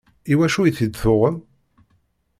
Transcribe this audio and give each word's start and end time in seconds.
Iwacu 0.31 0.61
i 0.69 0.71
t-id-tuɣem? 0.77 1.37